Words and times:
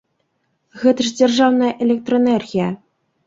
Гэта 0.83 1.05
ж 1.09 1.11
дзяржаўная 1.19 1.71
электраэнергія! 1.87 2.71